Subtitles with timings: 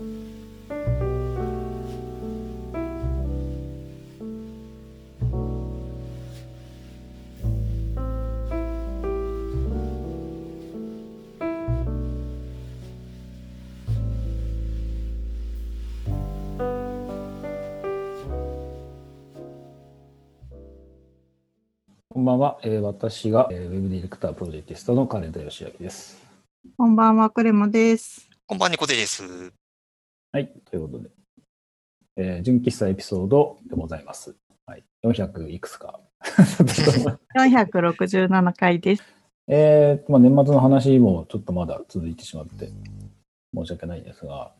[0.00, 0.04] こ
[22.18, 26.22] んばんは、えー私が、えーウェブディレクタープロジェクトの金田義明です。
[26.78, 28.30] こんばんは、クレモです。
[28.46, 29.59] こんばんは、ニコデです。
[30.32, 31.10] はい、ということで、
[32.16, 34.36] えー純喫茶エピソードでございます。
[34.64, 35.98] はい、400いくつか。
[37.34, 39.02] 467回です。
[39.48, 42.68] えーとまあ、年末の話もちょっとまだ続いてしまって
[43.52, 44.54] 申し訳ないんですが、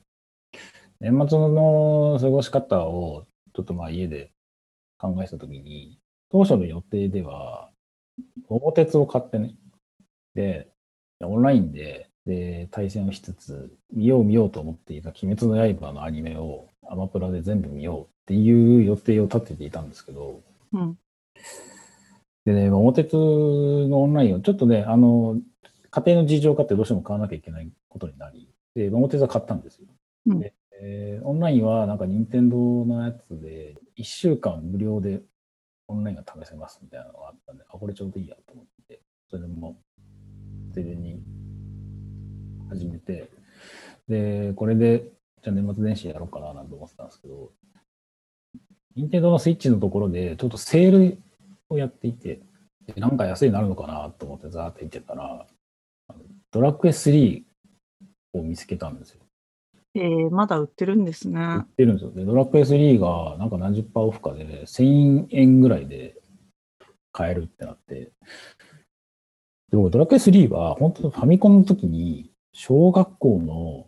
[0.99, 4.33] 年末の過ごし方をちょっとまあ家で
[4.99, 6.01] 考えたときに、
[6.33, 7.71] 当初の予定では、
[8.49, 9.55] 桃鉄を買ってね、
[10.35, 10.69] で、
[11.21, 20.99] オンラインでで対戦をしつつ、見よう見ようと思っていた鬼滅の刃のアニメをアマプラで全部見ようっていう予定を立てていたんですけど、うん。
[22.45, 25.39] でね、桃鉄のオンラインをちょっとね、あの、
[25.91, 29.89] 家庭の事情があってどうしても買わなきゃいけないことになり、で、桃鉄は買ったんですよ。
[30.27, 35.21] うんでえーオンラインはなんか任天堂のやつで、1週間無料で
[35.89, 41.21] オンラインが試せますみたいなのがあったんで、あ、これちょうどいいやと思って、それでもう、ついでに
[42.71, 43.31] 始めて、
[44.09, 45.05] で、これで、
[45.43, 47.53] じゃあ年末年始やろうかななんて思ってたんですけど、
[48.97, 51.19] 任天堂のスイッチのところで、ちょっとセール
[51.69, 52.41] をやっていて、
[52.87, 55.47] でなんか安いなるのかなと思ってザーって見てたら、
[56.51, 57.43] ドラクエ3
[58.33, 59.21] を見つけたんですよ。
[59.95, 61.65] えー、まだ売ってるんです売っね。
[61.77, 62.13] てるんですよ。
[62.13, 66.21] で、ドラクエ3がなんか何十パーオフかで、1000円ぐらいで
[67.13, 68.13] 買えるってなって、
[69.71, 73.87] で僕、ドラクエ3は本当にファミコンの時に、小学校の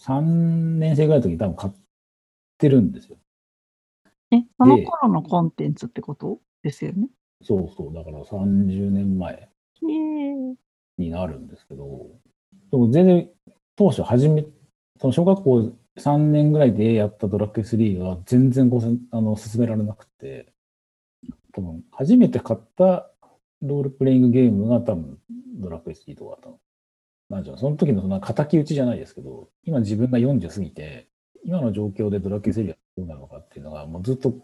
[0.00, 0.20] 3
[0.78, 1.72] 年生ぐらいの時に多分買っ
[2.58, 3.16] てるんですよ。
[4.30, 7.08] え、その頃のコンテンツってことですよね？
[7.42, 7.94] そうそう。
[7.94, 9.48] だから30年前。
[9.82, 10.54] えー、
[10.98, 12.08] になるんですけど、
[12.70, 13.28] でも全然
[13.76, 14.46] 当初初め、
[15.00, 20.52] その小学校3年ぐらいでやったドラクエ3が全然ごせんあの進められなくて、
[21.52, 23.10] 多分初めて買った
[23.60, 25.18] ロールプレイングゲームが多分
[25.56, 26.58] ドラクエ3とかだったの。
[27.32, 31.08] なんじゃその時のそんな敵討ちじゃないですけど、今自分が40過ぎて、
[31.44, 34.34] 今の状況でドラクエ3がどうなのかっていうのがもうずっと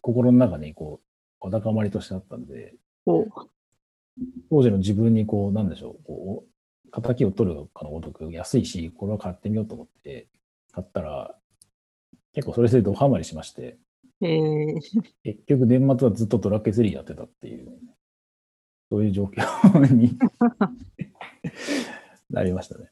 [0.00, 1.00] 心の中にこ
[1.42, 3.26] う、わだかまりとしてあったんで、お。
[4.48, 10.28] 当時の自分にこう、なんでしょう、こう、仇を取るかのごとく安いし、これは買ってみようと思って、
[10.70, 11.34] 買ったら、
[12.32, 13.76] 結構それでドハマりしまして、
[14.20, 14.80] えー、
[15.24, 17.72] 結局年末はずっとドラクエ3やってたっていう、
[18.88, 20.16] そういう状況に
[22.30, 22.90] なりましたね。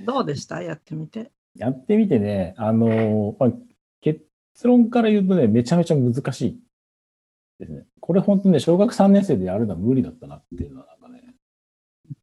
[0.00, 0.62] どうでした？
[0.62, 1.30] やってみて。
[1.56, 3.52] やってみてね、あのまあ、
[4.00, 4.22] 結
[4.64, 6.60] 論から言うとね、めちゃめちゃ難しい
[7.58, 7.84] ですね。
[8.00, 11.34] これ本当ね、小学3年生でやるのは無理だったなっていうのはなんかね、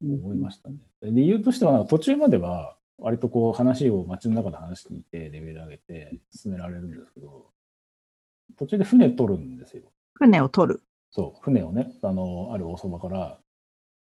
[0.01, 0.75] 思いましたね。
[1.03, 7.51] 理由としては、途中までは、割とこう話を街の中で話していて、レベル上げて進められるんですけど、
[8.57, 9.83] 途中で船取るんですよ。
[10.15, 10.81] 船を取る。
[11.11, 13.39] そう、船をね、あの、ある大そばから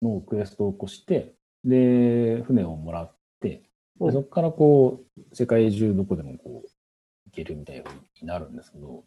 [0.03, 1.34] のクエストを起こして、
[1.66, 3.64] で、船をもらって、で
[4.00, 6.70] おそこからこう、世界中どこでもこう、
[7.26, 7.84] 行けるみたい
[8.22, 9.03] になるんですけど、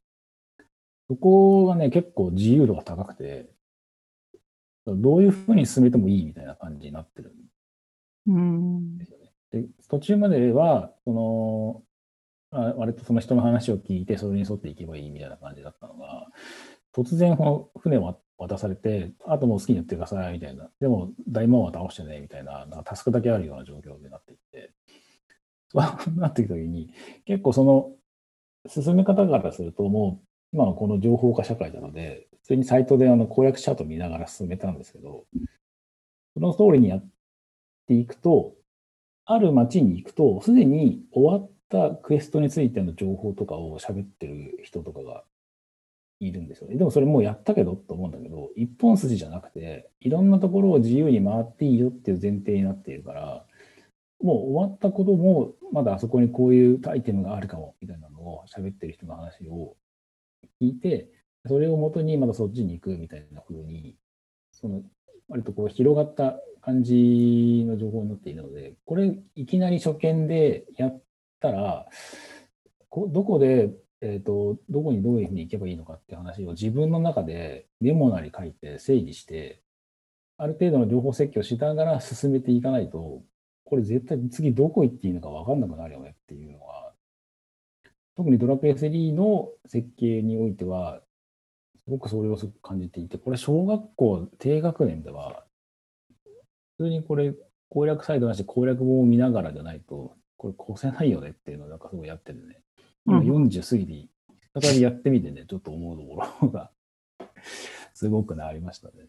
[1.08, 3.48] そこがね、結構自由度が高くて、
[4.86, 7.34] どういうふうに進めてもいいみたいな感じになってる
[8.30, 8.98] ん。
[8.98, 9.30] ですよね。
[9.52, 11.82] で、途中までは、その、
[12.50, 16.28] あ割とその人の話を聞いて、それに沿っていけばいいみたいな感じだったのが、
[16.94, 20.70] 突然、この船を渡されて、あともう好きにやってください、みたいな。
[20.80, 24.72] でも、大魔王は倒してね、みたいな、なんかタスクだけあるような状況になっていって、
[25.68, 26.90] そ うなってきたときに、
[27.24, 27.92] 結構その、
[28.68, 35.26] 進め方からすると、もう、今のこの情報化社会なので、普通にサイトであの公約チャート見ながら進めたんですけど、
[36.34, 37.08] その通りにやっ
[37.86, 38.54] ていくと、
[39.26, 45.24] ある街に行くと、すでに終わったクエストについての情報とかを喋ってる人とかが
[46.20, 46.76] いるんですよね。
[46.76, 53.46] でもそれもうやったけどと思うんだけど、一本筋じゃなくて、いろんなところを自由に回っていいよっていう前提になっているから、
[54.20, 59.76] もう終わったことも、まだあそこにこういうアイテムがあるかもみたいなのを喋ってる人の話を
[60.60, 61.08] 聞いて、
[61.46, 63.96] それをもとにまたそっちに行くみたいな風に、
[64.50, 64.82] その
[65.28, 71.02] 割とこう広がった感じの情報になっているので、これいきなり初見でやっ
[71.40, 71.86] たら、
[72.90, 73.70] どこで、
[74.00, 79.62] えーと、どこにどういうふうに行けばいいのかって話を自分の中でメモなり書いて整理して、
[80.36, 83.22] ある程度の情報設計をしながら進めていかないと、
[83.64, 86.92] これ絶対次どこ行っていいのか分かんなくなるよねっていうのは、
[88.16, 91.02] 特にドラクエ3の設計においては、
[91.84, 95.44] すごくそれをすごく感じていて、これ小学校低学年では、
[96.76, 97.34] 普通にこれ
[97.68, 102.60] 攻略サイトなし攻略本を見ながらじゃないと、これ越せないよねっていうのをなんかすごいやってるね。
[103.08, 104.08] 今40過ぎて、
[104.60, 106.70] 再びやってみてね、ちょっと思うところが
[107.94, 109.08] すごくね、ありましたね。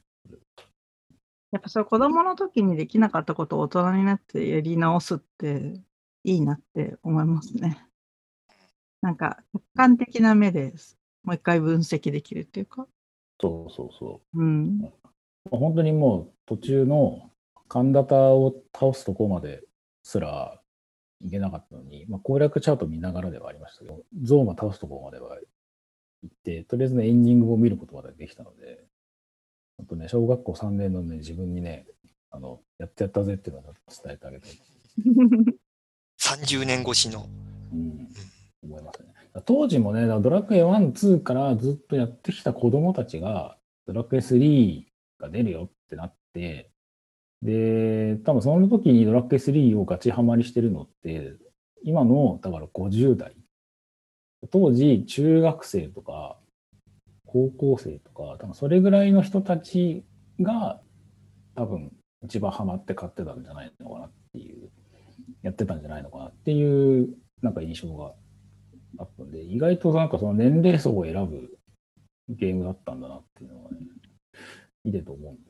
[1.52, 5.82] やっぱそれ子供の時にできなかったことを大人になってやり直すって
[6.24, 7.86] いいなって思いますね。
[9.02, 10.74] なんか客観的な目で
[11.24, 12.88] もう一回分析できるっていうか。
[13.42, 14.42] そうそうそう。
[14.42, 14.94] うん。
[15.50, 17.32] 本当にもう途中の
[17.68, 19.64] カンダタを倒すとこまで
[20.04, 20.59] すら
[21.22, 25.38] いけなかったのに、まあ、攻略チャート見ながらではありましたけど、ゾーマ倒すとこまでは
[26.24, 28.86] 行って、とりあえずね、エンディングを見ることまでできたので、
[29.80, 31.86] あとね、小学校3年のね、自分にね、
[32.32, 33.64] あの、やってやったぜっていうのを
[34.04, 34.52] 伝えてあげたい。
[36.20, 37.28] 30年越しの。
[37.74, 38.08] うん、
[38.64, 39.14] 思いますね。
[39.46, 44.86] 当時もね、ドラクエ1、2からずっとやってきた子供たちが、ドラクエ3
[45.20, 46.72] が出るよってなって、
[47.42, 51.34] で、多分その時にドラクエ3をガチハマりしてるのって、
[51.84, 53.36] 今の、だから50代。
[54.52, 56.38] 当時、中学生とか、
[57.26, 60.04] 高校生とか、多分それぐらいの人たち
[60.40, 60.82] が、
[61.56, 61.92] 多分
[62.24, 64.70] 一番ハマって買ってたんじゃないのかなっていう、
[65.42, 68.14] やってたんじゃないのかなっていう、なんか印象が
[68.98, 71.58] あったんで、意外となんかその年齢層を選ぶ
[72.30, 73.78] ゲームだったんだなっていうのはね、
[74.84, 75.49] 見てと思うんで。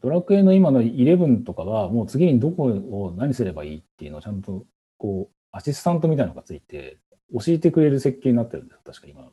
[0.00, 4.64] ドラクエの今の11とかは、もう次にどこを何すればいいっていうのをちゃんと、
[4.98, 6.98] こう、アシスタントみたいなのがついて、
[7.32, 9.30] 教えてくれる設計になってるんですよ、確か今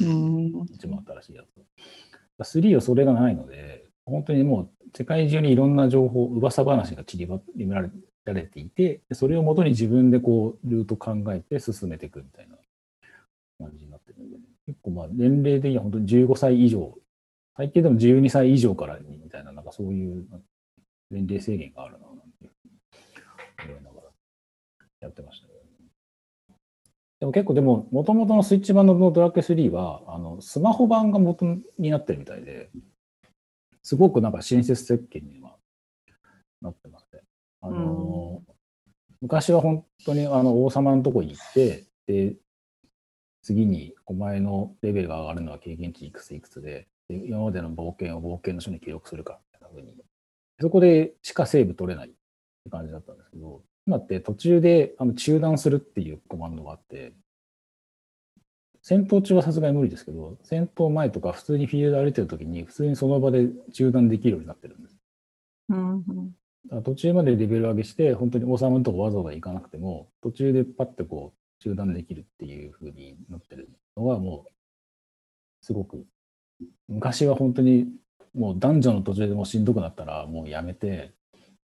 [0.00, 0.66] うん。
[0.72, 2.58] 一番新しいやつ。
[2.58, 7.90] 3はそれがないので、本当にもう世界中にいろんな情報、噂話が散りばられ
[8.24, 12.56] られていて、それをもとに自分でこう、ルート考えて進めていくみたいな
[13.58, 16.94] 感じになってるんで、結構まあ年齢的には本当に15歳以上、
[17.58, 20.24] 最低でも12歳以上からにみたいな、なんかそういう
[21.10, 22.48] 年齢制限があるな、なんて
[23.64, 24.02] 思いながら
[25.00, 25.54] やってましたね。
[27.18, 31.44] でも結構でも、もともとのスイッチ版のドラクエ3は、あの、スマホ版が元
[31.78, 32.70] になってるみたいで、
[33.82, 35.56] すごくなんか親切設計には
[36.62, 37.22] なってますね。
[37.60, 38.40] あの、
[39.20, 42.36] 昔は本当にあの王様のとこに行って、で、
[43.42, 49.94] 次にお前のレベルが上がるのは経験値いくついくつ、で今までの冒険を冒険の書に記録するかみたいな風に、
[50.60, 57.14] そこでしかセーブ取れないって感じだったんですけど、今って途中であの中断するっていうコマンドがあって、
[58.82, 64.96] 戦闘中はさすがに無理ですけど、戦闘前とか普通にフィールド歩いてる時に普通にその場で中断できるようになってるんです。
[65.70, 66.04] うん。
[66.82, 74.50] 途中までレベル上げして、本当に王様のとこわざわざ行かなくても、途中でパッてこう中断できるっていう風になってるのがもう、
[75.62, 76.06] すごく、
[76.88, 77.86] 昔は本当に
[78.34, 81.12] もう男女の途中でもうしんどくなったらもうやめて、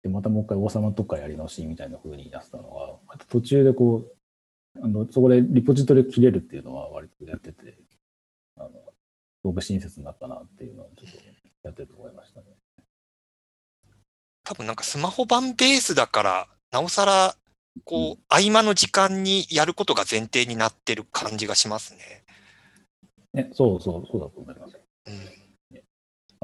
[0.02, 4.06] で、またもう一回王様のとこからやり直しみたいな風になってたのが、また途中でこ
[4.78, 7.78] う、あの、そこでリポジトリを切れるっていうのは割とやってて、
[8.58, 8.74] あの、す
[9.44, 11.18] ごく親切になったなっていうのはちょっと
[11.64, 12.48] やってると思いましたね。
[14.44, 17.36] 多分なんかスマホ版ベースだから、なおさら、
[17.86, 22.24] こう、合間の時間にやることが前提になってる感じがしますね。
[23.34, 24.83] ね、そうそう、そうだと思います。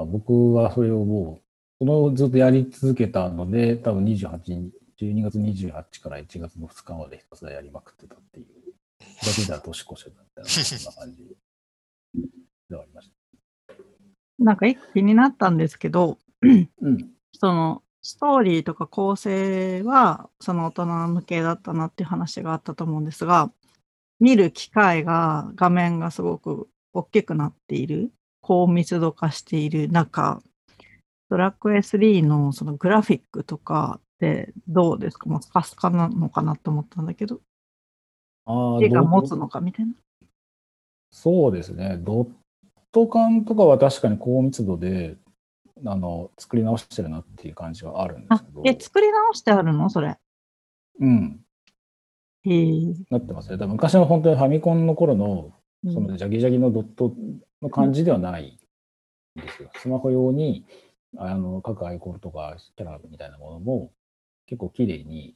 [0.09, 8.45] 僕はそれをもう、そのずっとやり続けたので、多分28日、12月28から1月の2日までひたすらやりまくってたっていう、
[9.21, 11.37] 気がついたら年越してたみたいな、んな感じ
[12.69, 13.15] ではありました。
[14.39, 16.69] なんか一気になったんですけど、うん。
[17.33, 23.51] そのストーリーとか構成はその大人向けだったなっていう話があったと思うんですが、
[24.19, 30.41] 見る機会が画面がすごく大きくなっている、高密度化している中、
[31.29, 35.29] ドラクエ3のそのグラフィックとかってどうですか？
[35.29, 37.41] もうスカスカなのかなと思ったんだけど、
[38.45, 39.93] ああ、絵が持つのかみたいな。
[41.11, 41.97] そうですね。
[41.99, 42.29] ドッ
[42.91, 45.17] ト感とかは確かに高密度で、
[45.85, 49.89] あの、作り直してるなっていう感じはあるんですあけど、、え、作り直してあるの？
[49.89, 50.17] それ。
[50.99, 51.39] うん、
[52.43, 52.93] へえ。
[53.09, 53.57] なってますね。
[53.57, 55.53] だ昔の本当にファミコンの頃の
[55.85, 57.13] うんそのジャギジャギのドット
[57.61, 58.57] の感じではない
[59.39, 59.69] んですよ。
[59.75, 60.65] スマホ用に
[61.17, 63.91] あの各アイコンとかキャラみたいなものも
[64.45, 65.35] 結構綺麗に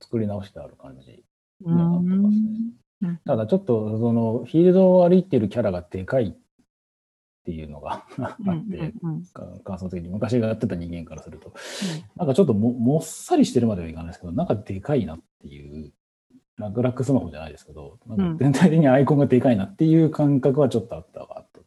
[0.00, 1.24] 作り直してある感じ
[1.64, 3.08] うにはなってますね。
[3.08, 3.20] ん。
[3.24, 8.94] ただちょっとそのフィールドを歩いているキャラがでかいっていうのが あうんって、
[9.64, 10.08] 感想的に。
[10.08, 11.52] 昔がやってた人間からすると、
[12.16, 15.92] なんかちょっとももっさりしてるまではいかないですけど、なんかでかいなっていう、
[16.56, 21.62] 楽々スマホじゃないですけど、なんか全体的にアイコンがでかいなっていう感覚はちょっとあったわと。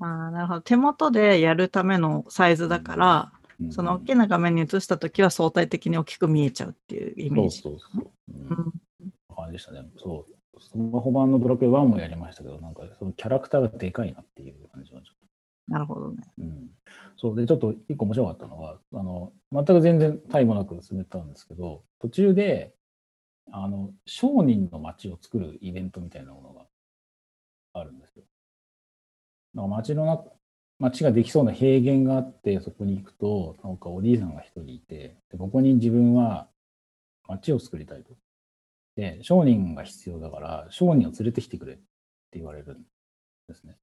[0.00, 0.60] ああ、なるほど。
[0.60, 3.40] 手元でやるためのサイズだから、うん
[3.72, 7.58] その大きな画面に映したときは相対的に大きく見えちゃうっていうイメージ。
[7.58, 8.10] そうそうそう。
[8.30, 8.72] うんうん
[9.40, 9.84] 感じでしたね。
[9.98, 10.60] そう。
[10.60, 15.72] スマホ版のドラクエ1もやりましたけど、なんかそのキャラクターがでかいなっていう感じはちょっと。
[15.72, 16.16] なるほどね。
[16.38, 16.68] うん。
[17.16, 22.74] そうで、ちょっと一個面白かったのは、あの、全く全然タイもなく進めたんですけど、途中で、
[23.52, 26.66] あの、商人の街を作るイベントみたいなものが
[27.72, 28.24] あるんですよ。
[29.54, 30.32] なんか街の中、
[30.78, 36.48] 街ができそうな平原があって、そこに行くと、なんかおじいさんが一人いて、でここに自分は
[37.28, 38.16] 街を作りたいと。
[38.96, 41.82] で、商人が必要だから、商人を連れてきてくれって
[42.38, 42.82] 言われるん
[43.48, 43.76] ですね。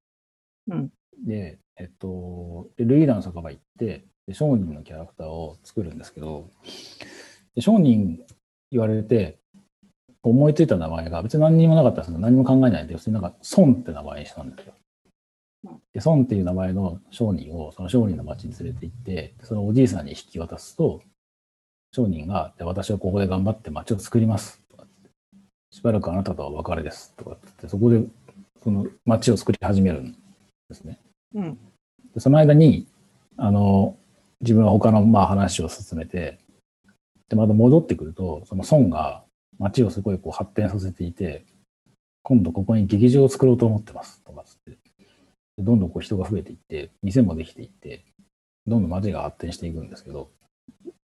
[0.67, 0.89] うん
[1.25, 6.51] で、えっと、でルイーダの酒場行ってで、商人のキャラクターを作るんですけど、
[7.55, 8.19] で商人
[8.71, 9.39] 言われて、
[10.29, 14.73] 思いついた名前が別に何にもなかったんですけど、何も考えないで、普通になんか、孫って名前にしたんですよ。
[15.93, 21.01] で、孫っていう名前の商人を、その商人の町に連れて行って、そのおじいさんに引き渡すと、
[21.93, 24.61] 商人が、で私はここで頑張って町を作ります。
[24.69, 24.85] とか
[25.71, 27.13] しばらくあなたとはお別れです。
[27.17, 28.03] とかって言って、そこで、
[28.63, 30.11] その町を作り始めるん
[30.69, 30.99] ですね。
[31.33, 31.57] うん。
[32.13, 32.87] でその間に、
[33.37, 33.95] あの、
[34.41, 36.39] 自分は他のまあ話を進めて、
[37.29, 39.23] で、また戻ってくると、その孫が
[39.59, 41.45] 街をすごいこう発展させていて、
[42.23, 44.21] 今度ここに劇場を作ろうと思ってます。
[44.23, 44.77] とかつって、
[45.57, 48.03] どんどんこう人が増えていって、店もできていって、
[48.65, 50.29] どんどん街が発展していくんですけど、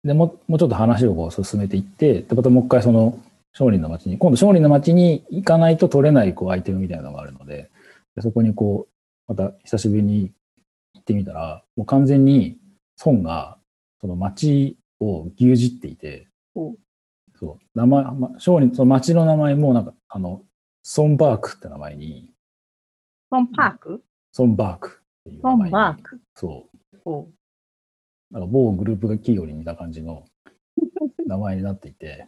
[0.03, 3.19] でもうもうちょっと話をこう進めていって、でまたもう一回その
[3.53, 7.69] 商人の街に、今度商人の街に行かないと取れないこうアイテムみたいなのがあるので、
[8.15, 10.31] でそこにこう、また久しぶりに
[10.93, 12.57] 行ってみたら、もう完全に
[13.05, 13.57] 孫が
[13.99, 16.27] その町を牛耳っていて、
[17.41, 20.43] そう、名前、ま、商人、その町の名前もなんか、あの、
[20.83, 22.29] ソンバークって名前に、
[23.31, 24.03] ソンパーク？
[24.31, 26.21] ソンバークっていうソン名前に、バーク？
[26.35, 27.27] そう、お
[28.29, 30.25] なんか某グループが企業に似た感じの
[31.25, 32.27] 名前になっていて、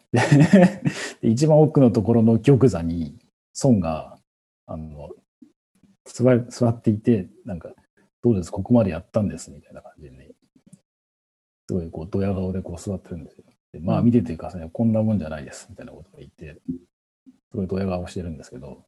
[1.22, 3.18] 一番奥のところの玉座に
[3.64, 4.18] 孫が、
[4.66, 5.12] あの、
[6.06, 7.72] 座り座っていて、なんか、
[8.24, 8.52] どうです？
[8.52, 9.52] ここまでやったんです？
[9.52, 10.32] みたいな感じでね、
[11.68, 13.46] すごいこう、ドヤ顔でこう座ってるんですよ。
[13.74, 16.62] でまあ見ててくださいね、こんなもんじゃないですみたいなことを言って、
[17.52, 18.86] すごいドヤ顔してるんですけど、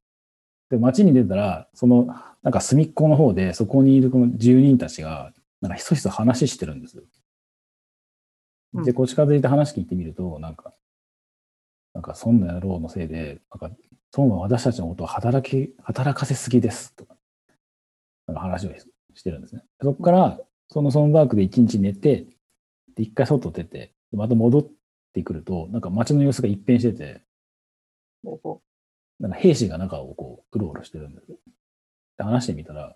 [0.69, 2.07] で、街に出たら、その、
[2.43, 7.03] なんか隅っこの方で、そこにいるこの住人たちが、なんかひそひそ話してるんですよ。
[8.83, 10.73] で、こう近づいて話聞いてみると、なんか、
[11.93, 13.77] なんか、そんな野郎のせいで、なんか、
[14.17, 17.15] 孫は私たちのことを働き、働かせすぎです、とか、
[18.27, 18.71] なんか話を
[19.13, 19.63] してるんですね。
[19.81, 22.25] そこから、そのソンバークで一日寝て、
[22.95, 24.67] で、一回外出て、でまた戻っ
[25.15, 27.21] てくると、なんか街の様子が一変してて、
[29.19, 31.37] なんか兵士が中をこう、うろうろしてるんですよ。
[32.17, 32.95] で、話してみたら、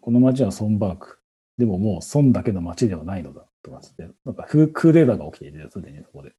[0.00, 1.18] この街はソンバーク。
[1.56, 3.44] でももう孫だけの街ではないのだ。
[3.62, 6.32] とかつって、なんかククーデターが起きていて、すでにそこで。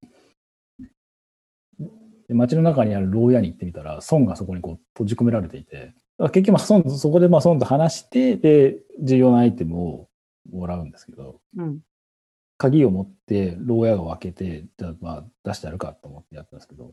[2.27, 5.93] で街の中にある牢屋に行ってみたら、孫がそこにこう閉じ込められていて、
[6.31, 10.09] 結局まあ孫、そこでまあ孫と話して、で、重要なアイテムを
[10.51, 11.79] もらうんですけど、うん。
[12.59, 16.91] 鍵を持って牢屋を開けて、じゃあまあ出してやるかと思ってやったんですけど、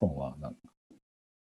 [0.00, 0.58] 孫はなんか、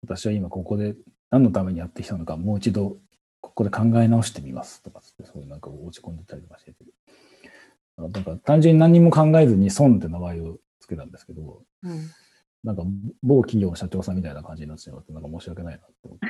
[0.03, 0.95] 私は今ここで
[1.31, 2.99] 何のためにやってきたのか、もう一度
[3.41, 6.85] ここで考え直してみますとかつって、そういうなんか落ち込んでたりとかしてて。
[7.97, 12.11] なんか単純に何にも考えずに孫って名前をつけたんですけど、うん。
[12.65, 12.83] なんか
[13.23, 16.27] 某企業の社長さんみたいな感じになってしまって、なんか申し訳ないなって思って。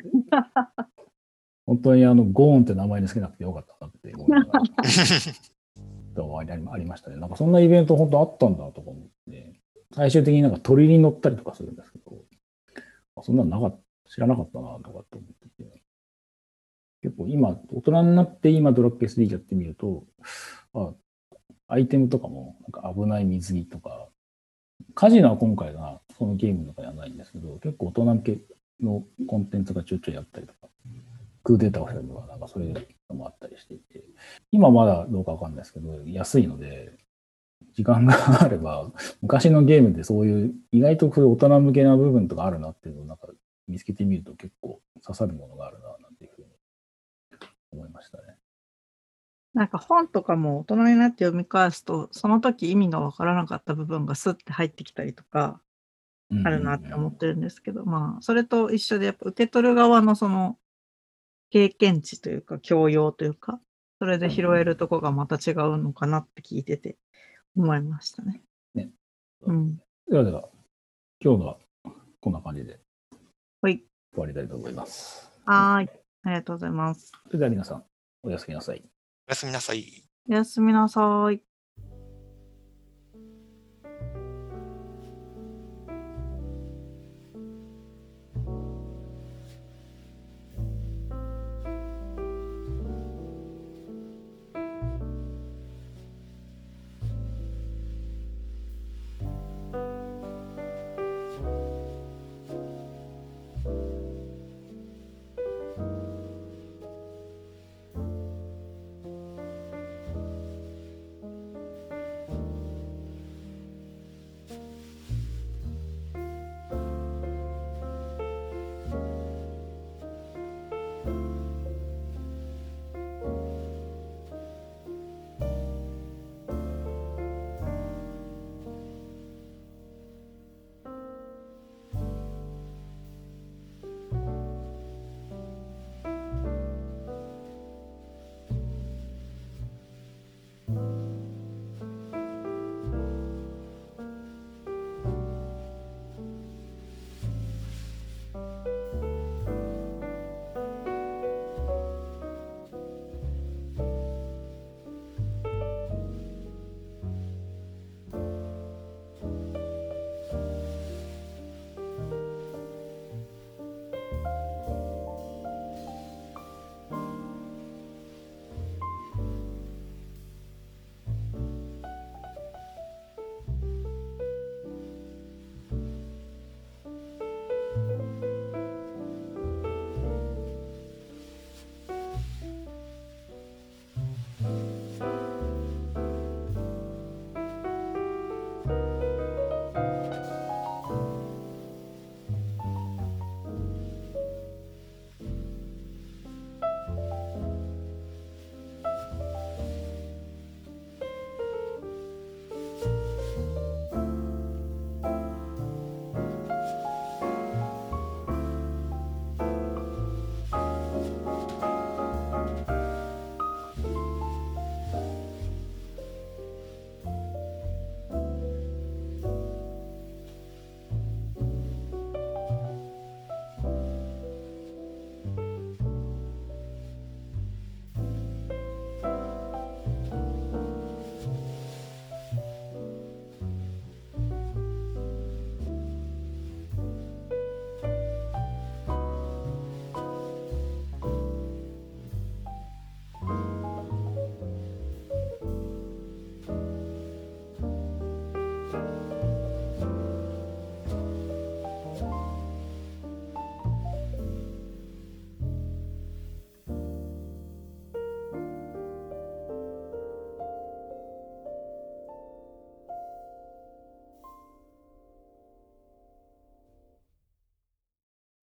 [1.67, 4.63] 本当にあの、ゴーンって名前につけなくてよかったなって思いながら。
[6.15, 7.17] とありありましたね。
[7.17, 9.61] なんかそんなイベント本当あったんだとか思って、
[9.95, 15.83] 最終的になんか鳥に乗ったりとかするんですけど、そんなのなかった、知らなかったなとかって思ってて。
[17.03, 20.05] 結構今、大人になって今ドラッグ SD やってみると、
[20.73, 20.95] あ
[21.69, 24.09] アイテムとかもなんか危ない水着とか、
[24.95, 28.39] カジノは今回はそのゲームの中にはないんですけど、結構大人向け
[28.81, 30.69] のコンテンツがちょいちょいやったりとか、
[31.43, 32.73] クーデーターをしたりとか、なんかそれ
[33.13, 34.05] もあったりしていて、
[34.51, 36.97] 今まだどうかわかんないですけど、安いので、
[37.75, 43.29] 時間があれば、昔のゲームでそういう、意外とそういう大人向けな部分とかあるなっていうのをなんか
[43.69, 46.47] 見つけてみると結構刺さるものがあるな、なんていうふうに
[47.73, 48.37] 思いましたね。
[49.55, 55.61] なんか本とかも大人になって読み返すと、その時意味がわからなかった部分がスッて入ってきたりとか、
[56.45, 60.59] あるなって思ってるんですけど、まあ、それと一緒で、やっぱ受け取る側のその
[61.55, 63.61] 経験値というか、教養というか、
[64.01, 66.97] それで拾えるとこがまた違うのかなって聞いてて
[67.57, 68.43] 思いましたね。
[68.75, 68.91] ね。
[69.43, 69.77] うん。
[70.11, 70.49] ではでは、
[71.21, 71.59] 今日のは
[72.21, 72.81] こんな感じで
[73.61, 73.85] はい。
[74.13, 75.31] 終わりたいと思います。
[75.45, 75.89] はーい。
[76.25, 77.13] ありがとうございます。
[77.29, 77.85] それでは皆さん、
[78.25, 78.83] おやすみなさい。
[79.29, 79.85] おやすみなさい。
[80.29, 81.54] おやすみなさい。